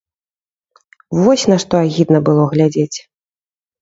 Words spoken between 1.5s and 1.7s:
на